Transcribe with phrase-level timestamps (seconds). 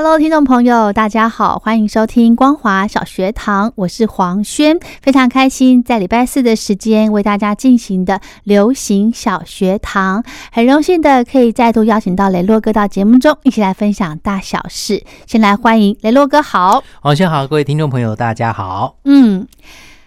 [0.00, 15.02] Hello，听众朋友，大家好，欢迎收听光华小学堂，我是黄轩，非常开心在礼拜四的时间为大家进行的流行小学堂，很荣幸的可以再度邀请到雷洛哥到节目中一起来分享大小事。
[15.26, 18.98] 先来欢迎雷洛哥，好，黄轩好，各位听众朋友，大家好。
[19.04, 19.48] 嗯，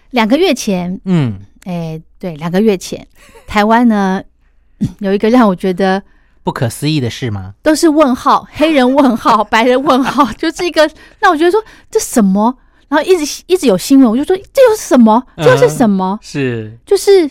[0.08, 3.06] 两个月前，嗯，哎，对，两个月前，
[3.46, 4.22] 台湾呢
[5.00, 6.02] 有一个让我觉得。
[6.44, 7.54] 不可思议的事吗？
[7.62, 10.88] 都是问号，黑人问号， 白人问号，就是一个。
[11.20, 12.56] 那我觉得说这什么？
[12.88, 15.22] 然后一直一直有新闻，我就说这又是什么？
[15.38, 16.18] 这又是什么？
[16.20, 17.30] 是就是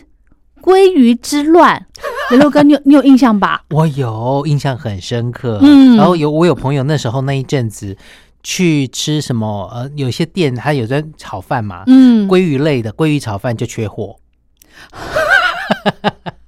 [0.60, 1.86] 鲑鱼之乱。
[2.30, 3.62] 刘六哥，你有你有印象吧？
[3.70, 5.58] 我有印象很深刻。
[5.62, 7.96] 嗯，然后有我有朋友那时候那一阵子
[8.42, 9.70] 去吃什么？
[9.72, 14.16] 呃，有些店它有在炒饭嘛，嗯，鲑鱼类的鲑鱼炒饭就缺货。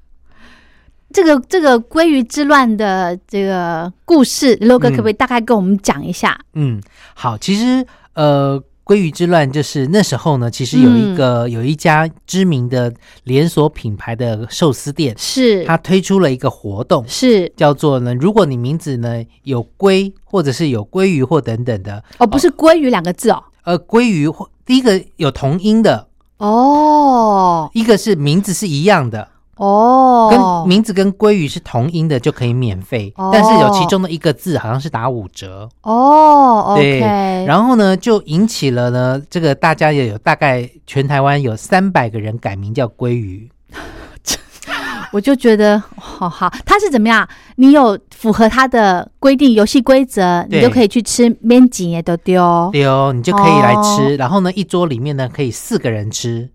[1.15, 6.37] 这个这个鲑鱼之乱的这个故事，罗哥可不可以大概跟我们讲一下？
[6.55, 6.83] 嗯，
[7.15, 12.93] 好，其实呃，鲑鱼之乱就是那时候呢，其实有一个有一家知名的
[13.23, 15.65] 连锁品牌的寿司店，是。
[15.65, 17.49] 它推出了一个活动，是。
[17.57, 26.09] 叫做呢，如果你名字呢有鲑或者是有鲑鱼或等等的，哦，不是鲑鱼两个字哦，呃，鲑鱼或第一个有同音的
[26.39, 29.29] 哦，一个是名字是一样的。
[29.57, 36.75] 哦，跟名字跟鲑鱼是同音的就可以免费，但是有其中的一个字好像是打五折哦。
[36.77, 37.01] 对，
[37.47, 43.49] 然后呢就引起了呢这个大家也有大概全台湾有三百个人改名叫鲑鱼，
[45.13, 47.29] 我就觉得好好，他是怎么样？
[47.57, 54.17] 你有符合他的规定游戏规则，你就可以去吃面筋也都丢丢，你就可以来吃。
[54.17, 56.51] 然后呢一桌里面呢可以四个人吃。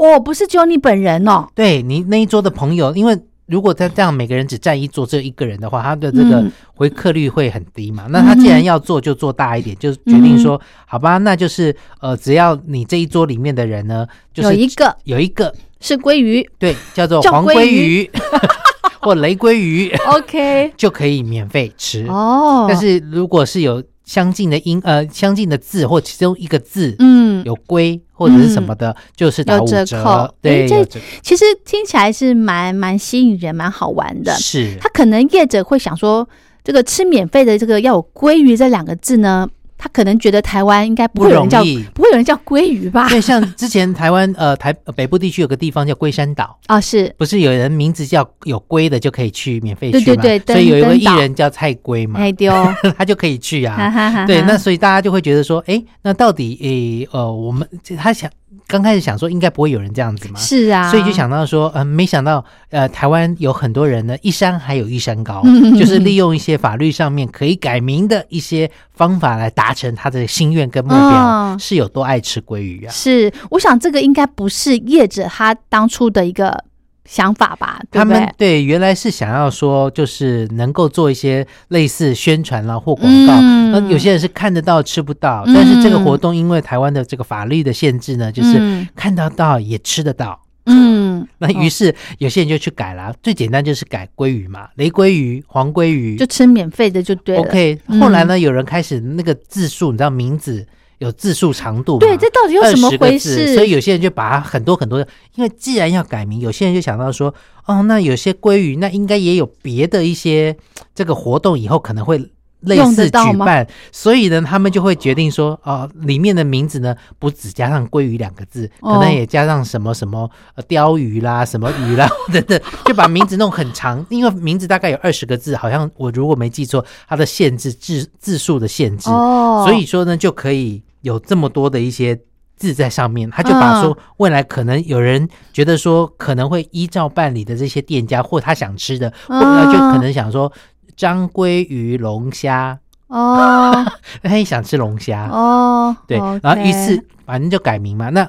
[0.00, 1.46] 哦，不是只有你本人哦。
[1.54, 6.42] 对你那一桌的朋友，因为如果他这样每个人只占一桌，只有一个人的话，他的这个
[6.74, 8.06] 回客率会很低嘛。
[8.08, 14.06] 那他既然要做，就做大一点，就决定说，好吧，那就是呃，只要你这一桌里面的人呢，
[14.36, 14.96] 有一个。
[15.04, 15.54] 有一个。
[15.82, 18.10] 是鲑鱼，对，叫做黄鲑鱼。
[19.02, 22.06] 或雷鲑鱼， OK， 就可以免费吃。
[22.06, 22.66] 哦。
[22.68, 30.34] 但是如果是有相近的音呃，相近的字或其中一个字，嗯，有龟或者是什么的，就是打五折。
[30.42, 30.84] 对，这
[31.22, 34.32] 其实听起来是蛮蛮吸引人、蛮好玩的。
[34.32, 36.28] 是，他可能业者会想说，
[36.64, 39.48] 这个吃免费的这个要有鲑鱼这两个字呢。
[39.82, 41.64] 他可能觉得台湾应该不会有人叫
[41.94, 43.08] 不会有人叫鲑鱼吧？
[43.08, 50.22] 对，像之前台湾呃台北部地区有个地方叫龟山岛啊， 是不是有人名字叫有龟的就可以去免费去嘛？
[50.22, 52.52] 对对对，所以有一个艺人叫蔡龟嘛，哎丢，
[52.98, 54.26] 他就可以去啊。
[54.26, 57.66] 对，那所以大家就会觉得说，哎，那到底诶呃，我们
[57.96, 58.30] 他想。
[58.70, 65.42] 刚开始想说应该不会有人这样子嘛，是啊，所以就想到说，嗯，没想到，呃，台湾有很多人呢，一山还有一山高，
[65.76, 72.90] 就是利用一些法律上面可以改名的一些方法来达成他的心愿跟目标，是有多爱吃鲑鱼啊？
[72.92, 76.64] 是，我想这个应该不是业者他当初的一个。
[77.04, 83.40] 想法吧，他们对原来是想要说，就是能够做一些类似宣传啦或广告。
[83.72, 90.40] 那有些人是看得到吃不到，但是这个活动因为台湾的这个法律的限制呢，就是看得到也吃得到。
[90.66, 97.42] 嗯，那于是有些人就去改了，最简单就是改鲑鱼嘛，雷鲑鱼、黄鲑鱼，就吃免费的就对了。
[97.42, 100.66] OK，后来呢，有人开始那个字数，你知道名字。
[101.00, 103.54] 有字数长度，对，这到底有什么回事？
[103.54, 110.54] 所以有些人就把它很多很多的，因为既然要改名，有些人就想到说，哦，那有些鲑鱼，那应该也有别的一些
[110.94, 112.18] 这个活动，以后可能会
[112.60, 120.30] 类似举办，所以呢，他们就会决定说，哦，里面的名字呢，不只加上鲑鱼两个字，可能也加上什么什么
[120.68, 130.82] 鲷鱼啦，什么鱼啦等等，就把名字弄很长，因为名字大概有二十个字，好像我如果没记错，它的限制字字数的限制，哦，所以说呢，就可以。
[131.02, 132.18] 有这么多的一些
[132.56, 140.52] 字在上面，他就把说未来可能有人觉得说可能会依照办理的这些店家，或他想吃的，或者就可能想说
[140.96, 142.78] 章鲑鱼龙虾。
[143.08, 143.84] 哦，
[144.22, 145.28] 他也想吃龙虾。
[145.30, 148.08] 哦，对，然后于是反正就改名嘛。
[148.10, 148.28] 那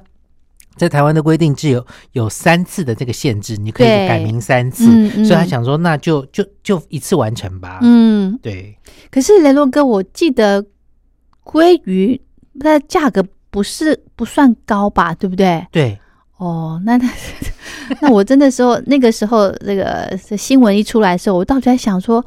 [0.75, 4.85] 在台湾的规定只有有三次的这个限制，你可以改名三次，
[5.23, 7.77] 所以他想说那就就就一次完成吧。
[7.83, 8.75] 嗯，对。
[9.11, 10.65] 可是雷洛哥，我记得
[11.43, 12.19] 鲑鱼
[12.59, 13.25] 它的价格。
[13.53, 15.67] 不是不算高吧，对不对？
[15.73, 15.99] 对，
[16.37, 17.09] 哦，那那
[17.99, 22.25] 那我真的时候那个时候那个新闻一出来的时候，我到底在想说，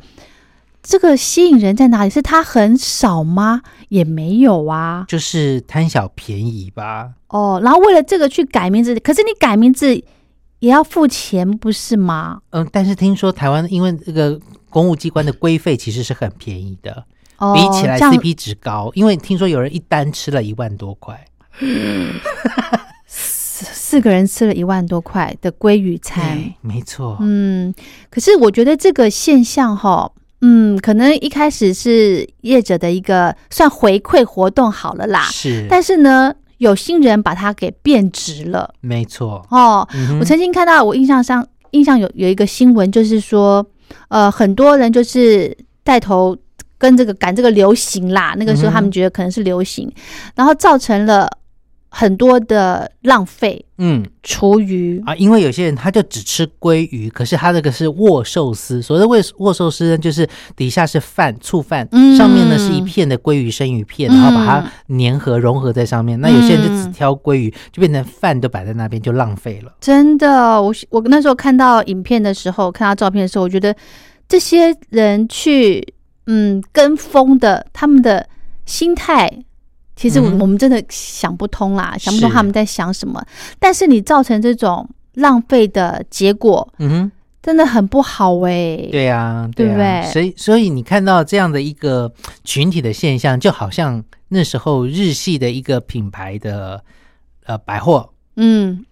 [0.82, 2.10] 这个吸引人在哪里？
[2.10, 3.62] 是它很少吗？
[3.88, 7.12] 也没有啊，就是贪小便宜吧。
[7.28, 9.96] 哦，然后为了这个去改名字，可是你改名字
[10.58, 12.42] 也要付钱，不是吗？
[12.50, 14.38] 嗯，但是听说台湾因为这个
[14.68, 17.02] 公务机关的规费其实是很便宜的。
[17.52, 21.22] 比起来 CP 值高，因为听说有人一单吃了一万多块，
[23.06, 27.16] 四四个人吃了一万多块的鲑鱼餐， 没错。
[27.20, 27.72] 嗯，
[28.10, 30.10] 可是我觉得这个现象哈，
[30.40, 35.66] 嗯，可能一开始是业者的一个算回馈活动好了啦，是。
[35.70, 39.46] 但是呢，有心人把它给变值了，没错。
[39.50, 39.86] 哦，
[40.18, 43.64] 我曾经看到，我印象上印象有有一个新闻，就是说，
[44.08, 46.36] 呃，很多人就是带头。
[46.84, 49.90] 跟这个赶这个流行啦，那个时候他们觉得可能是流行，
[50.34, 51.26] 然后造成了
[51.88, 53.64] 很多的浪费。
[53.78, 61.88] 嗯，厨余啊，因为有些人他就只吃鲑鱼，可是他这个是握寿司，所谓的握握寿司呢，就是底下是饭醋饭，
[62.18, 66.20] 上面呢是一片的鲑鱼生鱼片，然后把它粘合融合在上面。
[66.20, 69.72] 那有些人就只挑鲑鱼，就变成饭都摆在那边，就浪费了。
[69.80, 73.74] 真的，我我那时候看到影片的时候，看到照片的时候，我觉得
[74.28, 75.93] 这些人去。
[76.26, 78.28] 嗯，跟风的他们的
[78.66, 79.30] 心态，
[79.94, 83.24] 其实我们真的想不通啦，想不通他们在想什么。
[83.58, 87.12] 但是你造成这种浪费的结果，嗯哼，
[87.42, 88.88] 真的很不好哎。
[88.90, 90.02] 对呀，对不对？
[90.10, 92.12] 所以，所以你看到这样的一个
[92.42, 96.82] 群体的现象，就好像那时候日系的一个品牌的
[97.44, 98.84] 呃百货，嗯，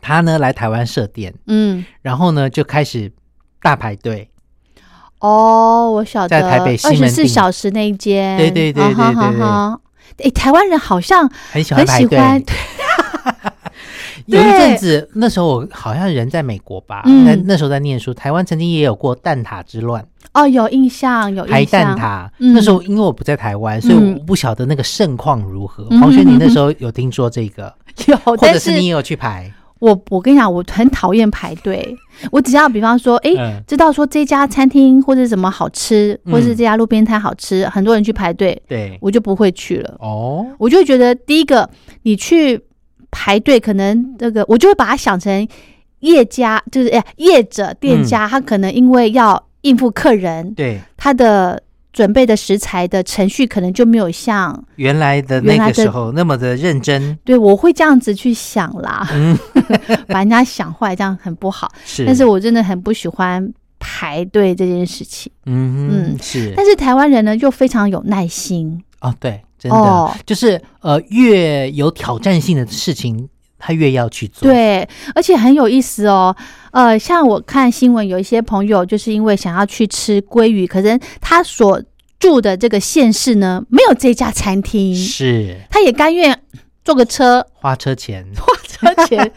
[0.00, 3.12] 他呢来台湾设店，嗯，然后呢就开始
[3.60, 4.30] 大排队。
[5.20, 9.46] 哦，我晓得，在台北二十四小时那一间，对对对对对对。
[10.24, 12.18] 哎，台湾人好像很喜欢排队。
[14.26, 18.12] 有一阵子，那时候我好像人在美国吧，那那时候在念书。
[18.12, 20.04] 台湾曾经也有过蛋挞之乱。
[20.32, 22.28] 哦，有印象，有排蛋挞。
[22.38, 25.84] 那时候因为我不在台湾，所以我不晓得那个盛况如何。
[26.00, 27.72] 黄轩，你那时候有听说这个？
[28.06, 29.52] 有，或者是你也有去排？
[29.78, 31.96] 我我跟你讲，我很讨厌排队。
[32.30, 39.96] 我只要比方说，哎，知道说这家餐厅或者什么好吃，或是这家路边摊好吃，很多人去排队，对我就不会去了。
[40.00, 41.68] 哦，我就觉得第一个，
[42.02, 42.60] 你去
[43.10, 45.46] 排队，可能这个我就会把它想成
[46.00, 51.62] 业家，就是哎业者店家，他可能因为要应付客人，对他的。
[51.96, 57.18] 准备的食材的程序可能就没有像原来的那个时候那么的认真。
[57.24, 59.08] 对，我会这样子去想啦，
[60.06, 61.72] 把人家想坏，这样很不好。
[61.86, 65.32] 是，但是我真的很不喜欢排队这件事情。
[65.46, 66.52] 嗯嗯，是。
[66.54, 68.78] 但是台湾人呢，又非常有耐心。
[69.00, 73.26] 哦，对，真的，就是呃，越有挑战性的事情。
[73.66, 76.34] 他越要去做，对，而且很有意思哦。
[76.70, 81.82] 呃，像我看新闻，有一些朋友就是因为想要去吃鲑鱼，可是他所
[82.20, 86.38] 住的这个县市呢，没有这家餐厅，是，他也甘愿
[86.84, 89.32] 坐个车，花车钱， 花车钱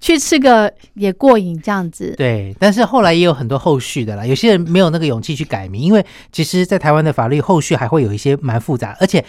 [0.00, 2.14] 去吃个也过瘾，这样子。
[2.16, 9.22] 对，但是后来也有很多后续的啦，有些人没有那个勇气去改名，因为其实，在台湾的法律后续还会有一些蛮复杂，而且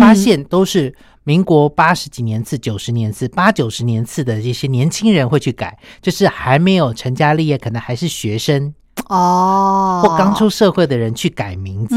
[0.00, 0.92] 发现都是。
[1.30, 8.74] 民国八十几年次、九十年次、八九十年次的这些年轻人会去改，就是还没有成家立业，可能还是学生
[9.06, 11.94] 哦，或刚出社会的人去改名字。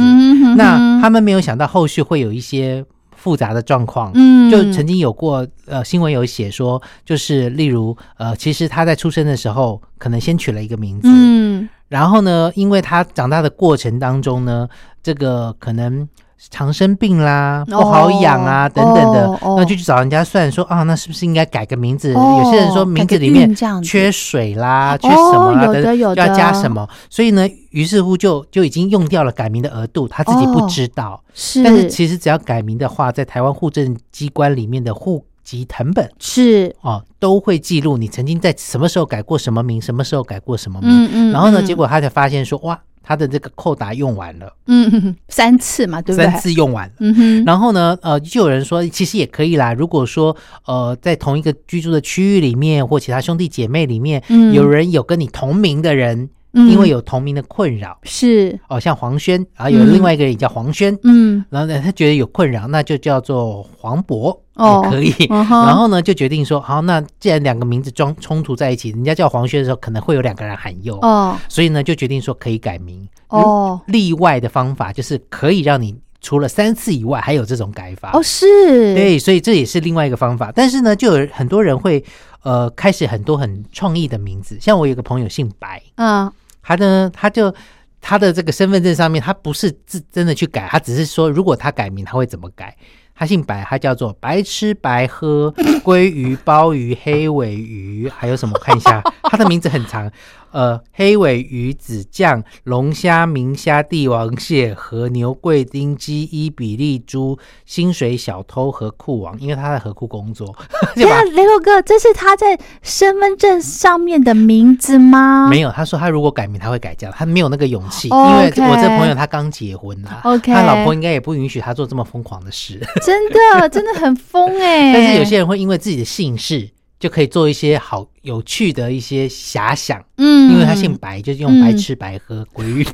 [0.55, 2.85] 那他们没有想到后续会有一些
[3.15, 4.11] 复杂的状况。
[4.13, 14.69] 嗯，就曾经有过呃新闻有写说，就是例如呃，其实他在出生的时候可能先取了一个名字，嗯，然后呢，因为他长大的过程当中呢，
[15.01, 16.07] 这个可能。
[16.49, 22.11] 常生病啦，不好养啊，等等的，那就去找人家算说啊，那是不是应该改个名字？
[22.13, 31.21] 有些人说名字里面缺水啦，缺什么啦，等要加什么，所以呢，于是乎就就已经用掉了改名的额度，他自己不知道。
[31.33, 40.89] 是，但是其实只要改名的话，在台湾户政机关里面的户籍成本是哦，都会记录你曾经在什么时候改过什么名，什么时候改过什么名。
[40.89, 41.31] 嗯嗯。
[41.31, 42.79] 然后呢，结果他才发现说哇。
[43.03, 46.25] 他的这个扣打用完了，嗯三次嘛，对不对？
[46.25, 46.93] 三次用完了。
[46.99, 49.73] 嗯哼，然后呢，呃，就有人说，其实也可以啦。
[49.73, 56.69] 如果说，呃，在同一个居住的区域里面，或其他兄弟姐妹里面，嗯有人有跟你同名的人，嗯。
[56.69, 59.93] 因为有同名的困扰，是，哦，像黄轩，然后有嗯。
[59.93, 61.43] 另外一个人也叫黄轩，嗯。
[61.49, 64.81] 然后呢，他觉得有困扰，那就叫做黄渤，哦。
[64.83, 65.27] 也可以。
[65.29, 71.35] 然后呢，就决定说，好，那既然两个名字装冲突在一起，人家叫黄轩的时候，可能会有两个人喊佑，哦。
[71.49, 73.07] 所以呢，就决定说可以改名。
[73.29, 73.79] 哦。
[73.87, 78.11] 例外的方法就是可以让你除了三次以外，还有这种改法。
[78.13, 80.51] 哦，是，，对，所以这也是另外一个方法。
[80.55, 82.01] 但是呢，就有很多人会
[82.43, 86.31] 呃开始很多很创意的名字，像我有个朋友姓白，嗯
[86.63, 87.53] 他呢他就
[88.01, 92.75] 他的这个身份证上面，他不是自真的去改，他只是说如果他改名，他会怎么改。
[93.15, 95.53] 他姓白，他叫做 白吃白喝
[95.85, 98.57] 鲑鱼、鲍鱼、黑尾鱼，还有什么？
[98.59, 100.11] 看一下，他的名字很长，
[100.53, 110.55] 呃，黑尾鱼子酱、龙虾、明虾、帝王蟹、和牛、贵丁、鸡、伊比利猪、薪水小偷和库王，因为他在河库工作，
[110.95, 115.49] 对啊，雷洛哥，这是他在身份证上面的名字吗？
[115.49, 122.79] 没有，他说他如果改名，他会改这样，他没有那个勇气，哦因为我这朋友他刚结婚他老婆应该也不允许他做这么疯狂的事。
[123.03, 126.69] 真的真的很疯哎、 但是有些人会因为自己的姓氏，
[127.03, 132.87] 就可以做一些好有趣的一些遐想，嗯因为他姓白，就是用白吃白喝鲑鱼。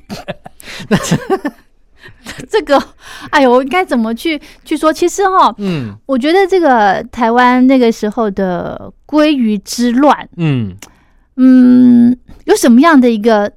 [2.50, 2.76] 这个，
[3.30, 4.92] 哎呦，我应该怎么去去说？
[4.92, 10.76] 其实哈，嗯我觉得这个台湾那个时候的鲑鱼之乱，嗯，
[11.36, 13.52] 嗯，有什么样的一个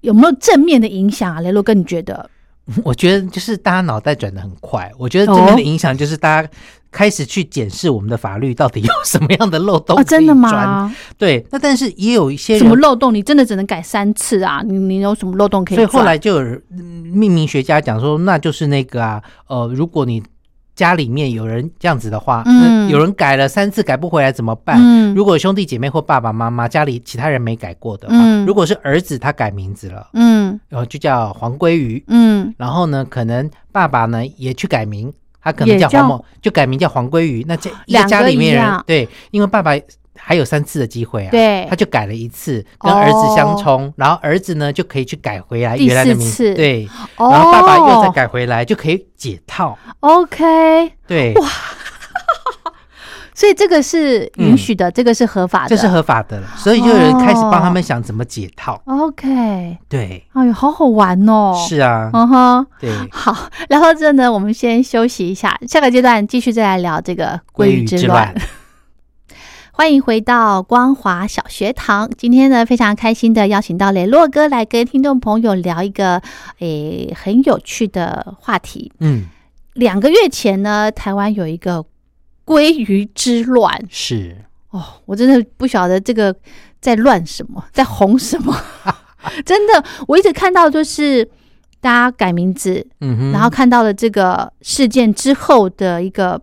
[0.00, 1.40] 有没有正面的影响啊？
[1.40, 2.28] 雷洛哥，你觉得？
[2.84, 6.48] 我觉得就是大家脑袋转的很快，我觉得真正的影响就是大家。
[6.90, 10.34] 开始去检视我们的法律到底有什么样的漏洞哦，真的？
[10.34, 10.90] 吗？
[11.18, 13.12] 对，那但是也有一些什么漏洞？
[13.12, 14.62] 你真的只能改三次啊？
[14.64, 15.76] 你你有什么漏洞可以？
[15.76, 20.22] 所以后来就有命名学家讲说，那就是那个啊，呃，如果你
[20.78, 22.88] 家里面有人这样子的话，嗯。
[22.88, 24.78] 有人改了三次改不回来怎么办？
[24.80, 25.12] 嗯。
[25.12, 28.46] 如果兄弟姐妹或爸爸妈妈家里其他人没改过的话，嗯。
[28.46, 30.58] 如果是儿子他改名字了，嗯。
[30.68, 32.54] 然后就叫黄鲑鱼，嗯。
[32.56, 37.44] 然后呢，可能爸爸呢也去改名，他可能也叫叫黄某，就改名叫黄鲑鱼。
[37.48, 39.72] 那这一个家里面人对，因为爸爸
[40.18, 41.66] 还有三次的机会啊，对。
[41.70, 51.48] 他就改了一次，跟儿子相冲，然后儿子呢就可以去改回来原来的名对，哦，然后爸爸又再改回来，就可以解套，OK，对，哇。
[53.34, 59.78] 所以这个是允许的，这个是合法的，这是合法的了，所以就有人开始帮他们想怎么解套，OK。
[59.88, 61.54] 对，哎呦，好好玩哦！
[61.68, 68.34] 是啊，嗯哼，对，好，然后这呢，我们先休息一下，下个阶段继续再来聊这个鲑鱼之乱。
[69.78, 72.10] 欢迎回到光华小学堂。
[72.18, 76.20] 今天呢，非常开心的邀请到雷洛哥来跟听众朋友聊一个
[76.58, 78.90] 诶很有趣的话题。
[78.98, 79.26] 嗯，
[79.74, 81.84] 两个月前呢，台湾有一个
[82.44, 84.38] 鲑鱼之乱是，
[84.70, 86.34] 哦，我真的不晓得这个
[86.80, 88.52] 在乱什么， 在红什么。
[89.46, 91.24] 真的，我一直看到就是
[91.80, 96.42] 大家改名字，嗯，然后看到了这个事件之后的一个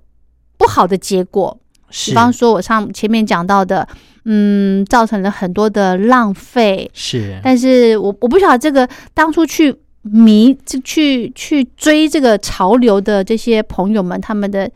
[0.57, 1.59] 不好的结果。
[1.89, 3.87] 是比方说，我上前面讲到的，
[4.25, 6.89] 嗯，造成了很多的浪费。
[6.93, 14.69] 是，但是我我不晓得这个当初去迷、就去去追这个潮流的这些朋友们，他们的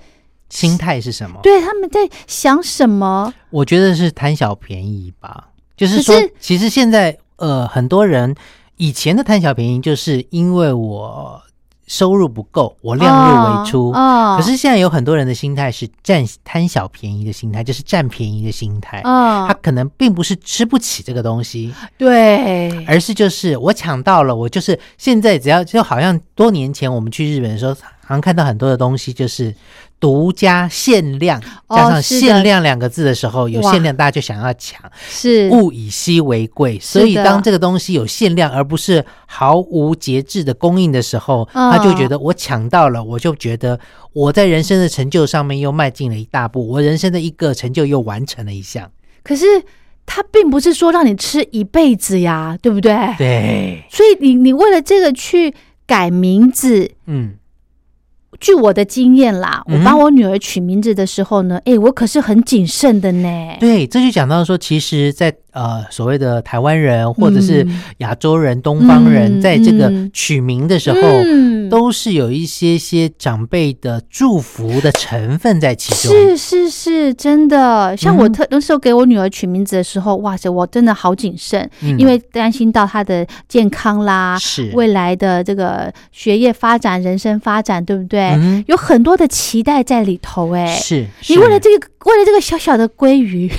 [0.50, 1.40] 心态是什么？
[1.44, 3.34] 对他们在想什么？
[3.50, 8.34] 我觉得是贪小便宜吧，就是说，是其实现在呃，很多人
[8.78, 11.42] 以前的贪小便宜，就是因为我
[11.90, 13.90] 收入不够，我量入为出。
[13.92, 19.02] 哦，可是现在有很多人的心态是占贪小便宜的心态，就是占便宜的心态。
[19.02, 27.76] 哦，他可能并不是吃不起这个东西，对，而是就是我抢到了，我就是现在只要就好像多年前我们去日本的时候，
[28.10, 29.54] 好像看到很多的东西就是
[30.00, 35.48] 独家限量，哦加上限量两个字的时候，有限量大家就想要抢，是。
[35.52, 41.72] 物以稀为贵，所以当这个东西有限量而不是毫无节制的供应的时候，嗯。
[41.72, 43.80] 他就觉得我抢到了，我就觉得
[44.12, 48.90] 我在人生的成就上面又迈进了一大步，我人生的一个成就又完成了一项。
[49.22, 49.46] 可是
[50.08, 52.98] 他并不是说让你吃一辈子呀，对不对？
[53.20, 55.54] 对，所以你你为了这个去
[55.86, 57.36] 改名字，嗯，
[58.40, 63.28] 据我的经验啦，我帮我女儿取名字的时候呢，哎、我可是很谨慎的呢。
[63.60, 67.82] 对，这就讲到说，其实，在呃所谓的台湾人或者是嗯。
[67.98, 70.10] 亚洲人、东方人，嗯在这个嗯。
[70.14, 71.70] 取名的时候，嗯。
[71.70, 76.12] 都是有一些些长辈的祝福的成分在其中。
[76.12, 77.96] 是是是，真的。
[77.96, 78.34] 像我嗯。
[78.34, 81.98] 特那时候给我女儿取名字的时候，哇塞，我真的好谨慎，嗯。
[82.00, 84.72] 因为担心到她的健康啦，是。
[84.74, 88.20] 未来的这个学业发展、人生发展，对不对？
[88.32, 93.52] 嗯有很多的期待在里头，哎，是，你为了这个，为了这个小小的鲑鱼，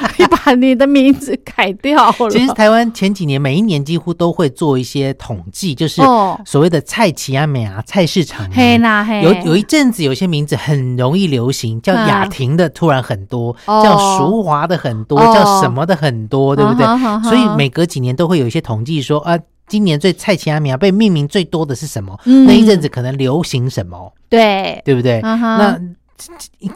[0.18, 2.30] 你把你的名字改掉了。
[2.30, 13.82] 其实台湾前几年每一年几乎都会做一些统计，就是哦，所谓的菜奇亚美啊菜市场啊嘿啦嘿，有有一阵子，有些名字很容易流行，叫雅婷的突然很多，哦。
[13.82, 15.34] 叫淑华的很多，哦。
[15.34, 16.86] 叫什么的很多，对不对？
[17.24, 22.18] 所以每隔几年都会有一些统计说啊，今年最菜奇阿米亚被命名最多的是什么？
[22.24, 22.46] 嗯。
[22.46, 25.20] 那一阵子可能流行什么，对，对不对？
[25.22, 25.78] 那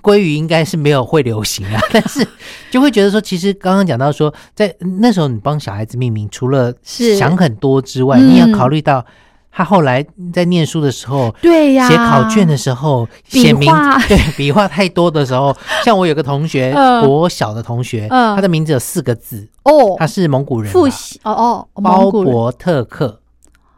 [0.02, 2.26] 鲑鱼应该是没有会流行啊，但是
[2.70, 9.04] 就会觉得说，其实刚刚讲到说，在那时候你帮小孩子命名，除了想很多之外，嗯你也要考虑到
[9.50, 23.20] 他后来在念书的时候，对呀，写考卷的时候，笔写名画对笔画太多的时候，像我有个同学，嗯国小的同学，嗯他的名字有四个字，哦，他是蒙古人嘛，复习哦哦，鲍蒙古人勃特克，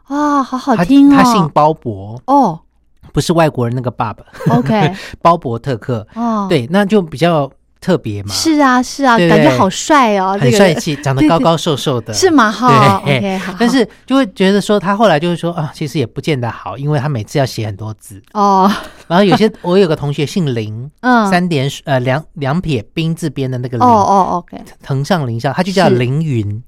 [0.03, 2.59] 啊，好好他听哦，他姓包伯，哦
[3.15, 4.93] 不是外国人那个爸爸，，OK，
[5.23, 12.51] 鲍勃特克，哦，，对，那就比较特别嘛，是啊是啊，感觉好帅哦，很帅气，长得高高瘦瘦的，是吗？
[12.51, 18.21] 哈对，OK，好，但是就会觉得说，他后来就是说啊，其实也不见得好，因为他每次要写很多字。
[18.33, 18.69] 哦，
[19.07, 25.95] 然后有些我有个同学姓林，嗯，三点水呃两两撇冰字边的那个林，哦哦，OK，藤上林下，他就叫是。
[25.95, 26.61] 凌云，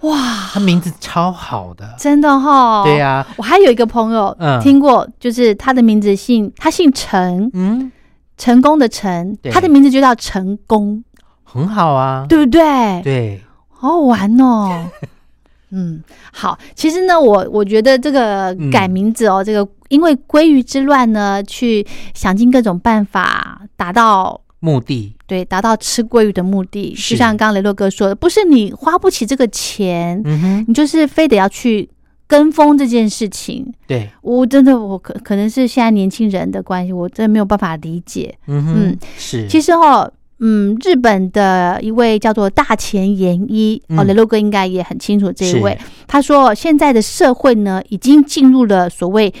[0.00, 0.18] 哇，
[0.52, 1.94] 他名字超好的。
[1.98, 4.60] 真的哈，对呀、我还有一个朋友嗯。
[4.60, 7.90] 听过，就是他的名字姓他姓陈，嗯，
[8.36, 11.02] 成功的成，他的名字就叫成功，
[11.42, 12.26] 很好啊。
[12.28, 13.00] 对不对？
[13.02, 14.86] 对，好好玩哦。
[15.76, 18.70] 嗯，好，其实呢，我我觉得这个嗯。
[18.70, 26.94] 改名字哦，这个因为鲑鱼之乱呢，去想尽各种办法达到目的对达到吃鲑鱼的目的。
[26.94, 31.86] 就像刚刚雷洛哥说的，不是你花不起这个钱，嗯哼，你就是非得要去
[32.26, 33.70] 跟风这件事情。
[33.86, 38.34] 对，我真的，我可可能是现在年轻人的关系，我真的没有办法理解。
[38.46, 45.78] 嗯哼，嗯是，其实哦、嗯，日本的一位叫做大前研一、哦，嗯雷洛哥应该也很清楚这一位。
[46.06, 49.32] 他说，现在的社会呢，已经进入了所谓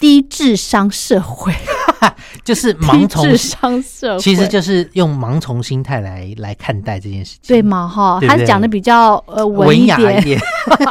[0.00, 1.52] 低智商社会，
[2.42, 8.18] 就是盲从 智，商社会，其实就是用盲从心态来来看待这件事情，对吗哈？
[8.26, 10.40] 他讲的比较呃文雅一点，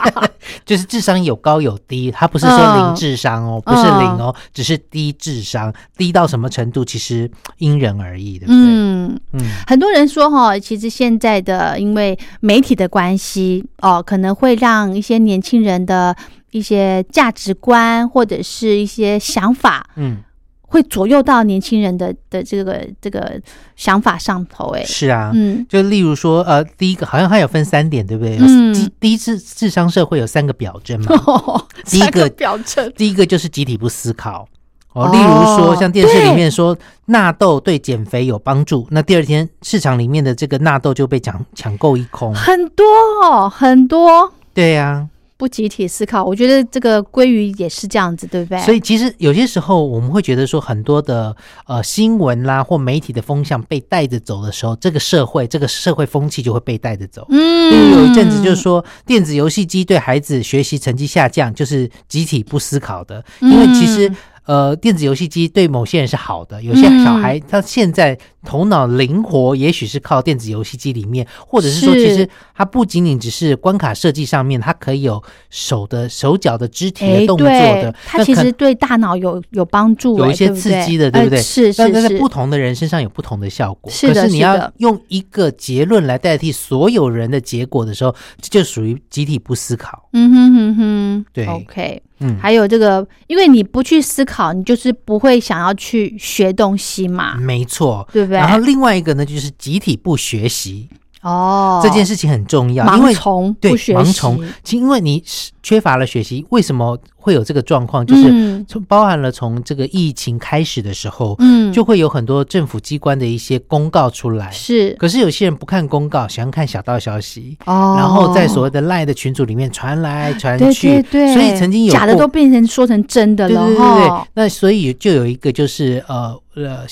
[0.63, 8.55] 就是智商有高有低，他不是说嗯零智商哦，不是零哦，只是低智商，低到什么程度其实因人而异，对不对？
[8.55, 9.19] 嗯。
[9.33, 9.41] 嗯。
[9.65, 16.15] 很多人说哈，其实现在的因为媒体的关系哦，可能会让一些年轻人的
[16.51, 20.17] 一些价值观或者是一些想法，嗯，
[20.61, 23.39] 会左右到年轻人的的这个这个
[23.75, 24.69] 想法上头。
[24.69, 25.31] 哎，是啊。
[25.33, 28.35] 嗯，就例如说，呃，第一个好像还有分三点，对不对？
[28.37, 31.07] 有嗯低低智智商社会有三个表征嘛。
[31.85, 34.47] 第一三个表征，第一个就是集体不思考。
[34.93, 42.33] 哦，哦例如说，像电视里面说纳豆对减肥有帮助，那第二天市场里面的这个纳豆就被抢抢购一空。
[42.33, 42.85] 很多
[43.23, 45.07] 哦，很多对呀、
[45.39, 46.21] 不集体思考。
[46.21, 48.59] 我觉得这个鲑鱼也是这样子，对不对？
[48.63, 51.33] 所以其实有些时候我们会觉得说，很多的
[51.65, 57.25] 呃新闻啦或媒体的风向被带着走的时候，这个社会这个社会风气就会被带着走。
[57.29, 64.09] 嗯，有一阵子就是说，电子游戏机对孩子学习成绩下降，就是集体不思考的，因为其实。
[64.09, 64.15] 嗯
[64.49, 67.03] 呃，电子游戏机对某些人是好的，有些嗯。
[67.03, 81.37] 小孩他现在头脑灵活，也许是靠电子游戏机里面，或者是说，其实它不仅仅只是关卡设计上面，它可以有手的手脚的肢体的哎，动作对的，，它其实对大脑有有帮助，有一些刺激的对不对？
[81.37, 83.91] 哎是但是在不同的人身上有不同的效果。
[84.01, 90.09] 可是你要用一个结论来代替所有人的结果的时候，这就属于集体不思考。
[90.13, 92.01] 嗯哼哼哼，对，OK。
[92.21, 98.07] 嗯，还有这个，因为你不去思考，你就是不会想要去学东西嘛，没错。
[98.11, 98.37] 对不对？
[98.37, 100.89] 嗯然后另外一个呢，就是集体不学习、
[101.21, 108.05] 哦，这件事情很重要，因为盲从对盲从，其因为你是缺乏了学习，为什么会有这个状况？
[108.05, 108.65] 就是嗯。
[108.67, 114.51] 从包含了从这个疫情开始的时候，嗯，就会有很多政府机关的一些公告出来。
[114.51, 114.95] 是。
[114.99, 126.85] 可是有些人不看公告，喜欢看小道消息，哦，然后在所谓的赖的群组里面传来传去，对对，所以曾经有假的都变成说成真的了对对对那所以就有一个就是呃呃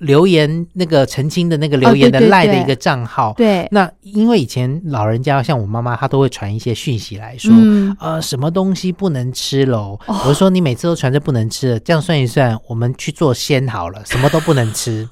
[0.00, 3.32] 留言那个澄清的那个留言的赖的一个账号。
[3.36, 9.98] 对，那因为以前老人家像我妈妈，她都会传一些讯息来说，嗯，呃，什么东西不能吃喽？
[10.06, 15.08] 哦我说你每次都传这不能吃的，这样算一算，我们去做仙好了，什么都不能吃。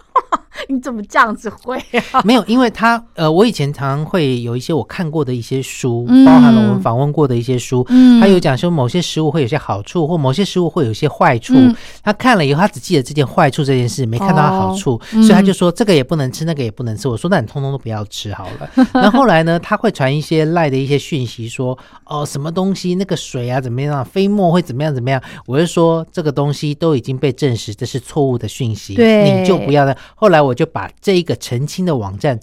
[0.69, 1.79] 你怎么这样子会
[2.13, 2.21] 啊？
[2.25, 11.55] 没有，因为他呃，我以前常常会有一些我看过的一些书，嗯包含了我们访问过的一些书，嗯他有讲说某些食物会有些好处，或某些食物会有些坏处。
[11.57, 17.09] 嗯他看了以后，他只记得这件坏处这件事，没看到它好处，所以他就说这个也不能吃，那个也不能吃。
[17.09, 18.87] 我说那你通通都不要吃好了。
[18.95, 25.21] 那后来呢，他会传一些赖的一些讯息说，哦，什么东西那个水啊怎么样，飞沫会怎么样怎么样。
[25.47, 29.97] 我就说这个东西都已经被证实这是错误的讯息，对你就不要了。
[30.15, 32.39] 后来我就把这一个澄清的网站。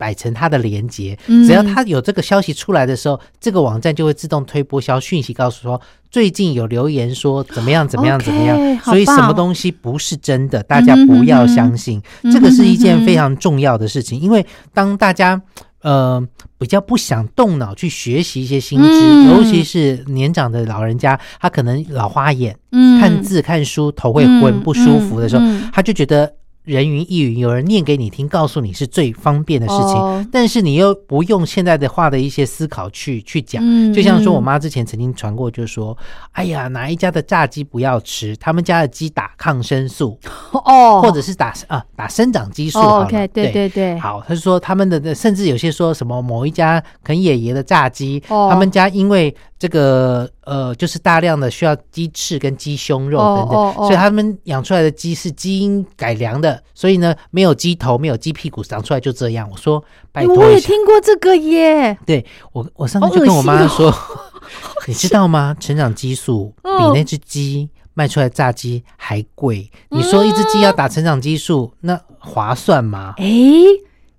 [0.00, 1.46] 摆成它的连接，嗯。
[1.46, 5.78] 只要它有这个消息出来的时候，这个网站就会自动推播消讯息，告诉说
[6.10, 15.42] 最近有留言说怎么样怎么样怎么样，好所以什么棒东西不是真的，大家不要相信，嗯哼这个是一件非常重要的事情，因为当大家。
[15.82, 16.22] 呃，
[16.58, 19.30] 比较不想动脑去学习一些新知，嗯。
[19.30, 23.00] 尤其是年长的老人家，他可能老花眼，嗯。
[23.00, 26.30] 看字看书头会昏、嗯不舒服的时候，他就觉得
[26.70, 30.24] 人云亦云，有人念给你听，告诉你是最方便的事情，哦。
[30.30, 33.60] 但是你又不用现在的话的一些思考去去讲。
[33.64, 34.42] 嗯就像说我嗯。
[34.42, 35.96] 妈之前曾经传过，就说
[36.32, 40.18] ：“哎呀，哪一家的炸鸡不要吃，他们家的鸡打抗生素，
[40.52, 43.04] 哦，或者是打啊打生长激素哦。
[43.04, 48.48] ，OK，对对对，好，他就说他们的，甚至有些说什么某一家肯爷爷的炸鸡，哦。
[48.50, 59.46] 他们家因为这个呃，就是大量的需要鸡翅跟鸡胸肉等等，所以他们养出来的鸡是基因改良的，所以呢，没有鸡头，没有鸡屁股，长出来就这样。
[59.52, 63.94] 我说拜托我也听过这个耶，对我我上次就跟我妈说，
[64.88, 65.54] 你知道吗？
[65.60, 67.68] 成长激素比嗯那只鸡。
[67.92, 73.14] 卖出来炸鸡还贵，你说一只鸡要打成长激素，那划算吗？
[73.18, 73.26] 哎，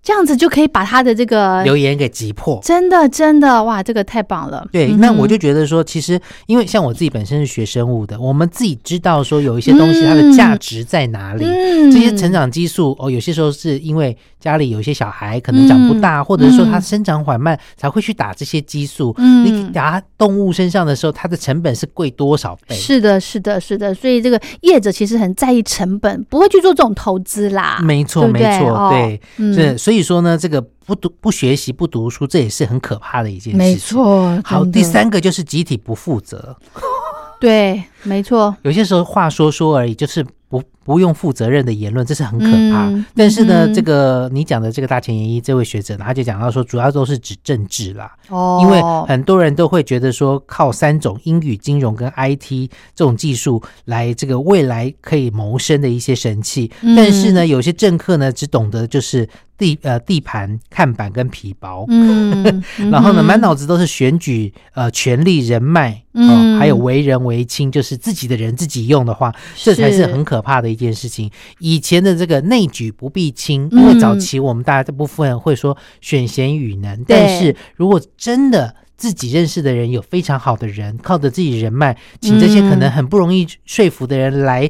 [0.04, 2.60] 这样子就可以把他的这个留言给击破。
[2.64, 4.68] 真的真的哇，这个太棒了。
[4.72, 11.46] 对，嗯那我就觉得说，其实因为像我自己本身是学生物的，我们自己知道说有一些东西它的价值在哪里。
[11.46, 19.14] 嗯这些成长激素哦，有些时候是因为家里有一些小孩可能长不大，嗯或者是说它嗯生长缓慢，才会去打这些激素。
[19.18, 22.76] 嗯你打动物身上的时候，它的成本是贵多少倍？
[22.76, 27.80] 是的，是的，是的，所以这个业者其实很在意成本，不会去做这种投资啦。
[27.84, 33.58] 没错，对对没错，哦对，嗯是所以说呢，这个不读不学习不读书，这也是很可怕的一件事情。
[33.58, 33.76] 没。
[33.76, 34.42] 错。
[34.44, 36.56] 好，第，三个就是集体不负责。
[37.40, 38.56] 对，没错。
[38.64, 42.88] 有些时候话说说而已，就是不不用负责任的言论，这是很可怕。
[42.88, 56.96] 嗯但是呢，嗯这个你讲的这个大前研一这位学者呢，他就讲到说，主要都是指政治啦，哦，因为很多人都会觉得说，靠三种英语、金融跟 IT 这种技术来这个未来可以谋生的一些神器，嗯。
[56.96, 61.86] 但是呢，有些政客呢只懂得就是地呃地盘、看板跟皮薄。
[61.90, 66.56] 嗯， 然后呢，嗯满脑子都是选举、呃，权力、人脉，嗯。
[66.56, 71.30] 哦，还有为人为亲，就是自己的人自己用的话，这才是很可怕的一件事情。
[71.60, 84.70] 以前的这个内举不避亲，因为嗯早期我们大家这部分人会说选贤与能，对但是如果真的自己认识的人有非常好的人，靠着自己人脉，请这些可能很不容易说服的人来。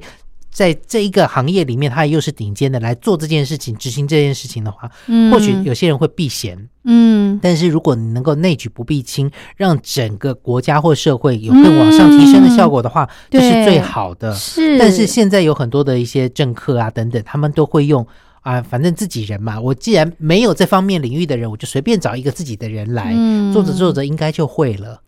[0.52, 5.32] 在这一个行业里面，他又是顶尖的来做这件事情、执行这件事情的话，嗯。
[5.32, 7.40] 或许有些人会避嫌，嗯。
[7.42, 14.36] 但是如果你能够内举不避亲，让整个国家或社会有更往上提升的效果的话，这是最好的。
[14.36, 18.06] 是，但是现在有很多的一些政客啊等等，他们都会用
[18.42, 23.54] 啊，反正自己人嘛，我既然没有这方面领域的人，我就随便找一个自己的人来，嗯。
[23.54, 25.02] 做着做着应该就会了，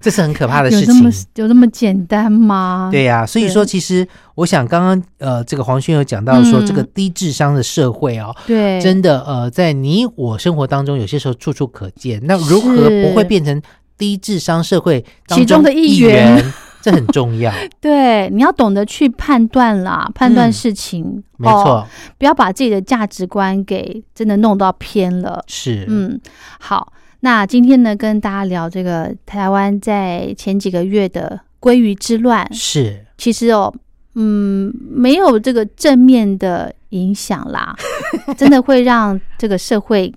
[0.00, 1.10] 这是很可怕的事情有这么。
[1.36, 2.88] 有这么简单吗？
[2.92, 12.20] 对呀、所以说其实我想刚刚呃，这个黄轩有讲到说，嗯这个低智商的社会哦，对，真的呃，在你我生活当中，有些时候处处可见。
[12.24, 13.60] 那如何不会变成
[13.96, 16.52] 低智商社会当其中的一一员员？
[16.80, 21.86] 这很重要， 对，你要懂得去判断啦，判断嗯事情，没错，哦
[22.18, 25.42] 不要把自己的价值观给真的弄到偏了。
[25.48, 26.18] 是，嗯，
[26.60, 33.74] 好，那今天呢，跟大家聊这个台湾在前几个月的鲑鱼之乱，是，其实哦，
[34.14, 37.74] 嗯，没有这个正面的影响啦，
[38.38, 40.12] 真的会让这个社会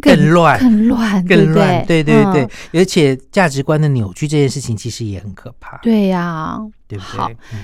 [0.00, 0.58] 更乱。
[0.58, 2.44] 更乱，对不更乱，对对对。
[2.44, 7.36] 嗯，而且价值观的扭曲这件事情其实也很可怕，对呀、对不好对？
[7.54, 7.58] 嗯。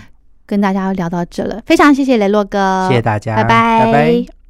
[0.44, 3.84] 跟大家聊到这了，非常谢谢雷洛哥，谢谢大家，拜拜。
[3.86, 4.41] 拜拜。